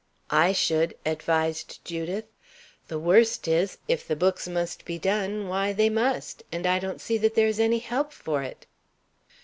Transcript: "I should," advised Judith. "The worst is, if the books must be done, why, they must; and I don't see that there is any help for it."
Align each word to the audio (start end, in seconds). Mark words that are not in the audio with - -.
"I 0.33 0.51
should," 0.51 0.97
advised 1.05 1.85
Judith. 1.85 2.25
"The 2.87 2.97
worst 2.97 3.47
is, 3.47 3.77
if 3.87 4.07
the 4.07 4.15
books 4.15 4.47
must 4.47 4.83
be 4.83 4.97
done, 4.97 5.47
why, 5.47 5.73
they 5.73 5.91
must; 5.91 6.41
and 6.51 6.65
I 6.65 6.79
don't 6.79 6.99
see 6.99 7.19
that 7.19 7.35
there 7.35 7.47
is 7.47 7.59
any 7.59 7.77
help 7.77 8.11
for 8.11 8.41
it." 8.41 8.65